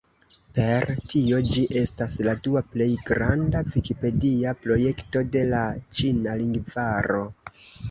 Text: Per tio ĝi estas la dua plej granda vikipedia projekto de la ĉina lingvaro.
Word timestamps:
Per 0.53 0.91
tio 1.13 1.41
ĝi 1.55 1.65
estas 1.81 2.15
la 2.27 2.33
dua 2.47 2.63
plej 2.71 2.89
granda 3.11 3.63
vikipedia 3.75 4.55
projekto 4.65 5.25
de 5.37 5.45
la 5.53 5.63
ĉina 6.01 6.37
lingvaro. 6.43 7.25